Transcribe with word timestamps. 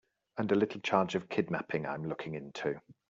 And 0.39 0.51
a 0.51 0.55
little 0.55 0.81
charge 0.81 1.13
of 1.13 1.29
kidnapping 1.29 1.85
I'm 1.85 2.09
looking 2.09 2.33
into. 2.33 2.81